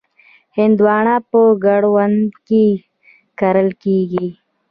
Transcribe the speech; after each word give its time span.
هندوانه 0.57 1.15
په 1.29 1.41
کرونده 1.63 2.37
کې 2.47 2.65
کرل 3.39 3.69
کېږي. 3.83 4.27